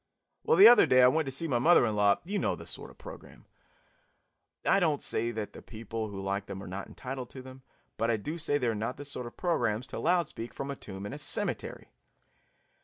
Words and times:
Well, 0.43 0.57
the 0.57 0.67
other 0.67 0.87
day 0.87 1.03
I 1.03 1.07
went 1.07 1.27
to 1.27 1.31
see 1.31 1.47
my 1.47 1.59
mother 1.59 1.85
in 1.85 1.95
law" 1.95 2.19
You 2.25 2.39
know 2.39 2.55
the 2.55 2.65
sort 2.65 2.89
of 2.89 2.97
program. 2.97 3.45
I 4.65 4.79
don't 4.79 4.99
say 4.99 5.29
that 5.29 5.53
the 5.53 5.61
people 5.61 6.07
who 6.09 6.19
like 6.19 6.47
them 6.47 6.63
are 6.63 6.67
not 6.67 6.87
entitled 6.87 7.29
to 7.29 7.43
them, 7.43 7.61
but 7.97 8.09
I 8.09 8.17
do 8.17 8.39
say 8.39 8.57
they 8.57 8.65
are 8.65 8.73
not 8.73 8.97
the 8.97 9.05
sort 9.05 9.27
of 9.27 9.37
programs 9.37 9.85
to 9.89 9.99
loud 9.99 10.27
speak 10.27 10.55
from 10.55 10.71
a 10.71 10.75
tomb 10.75 11.05
in 11.05 11.13
a 11.13 11.19
cemetery. 11.19 11.91